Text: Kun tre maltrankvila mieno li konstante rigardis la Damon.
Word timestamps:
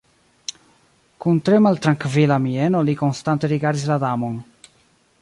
Kun 1.25 1.41
tre 1.51 1.59
maltrankvila 1.67 2.39
mieno 2.49 2.83
li 2.89 2.99
konstante 3.05 3.55
rigardis 3.55 3.89
la 3.93 4.03
Damon. 4.07 4.43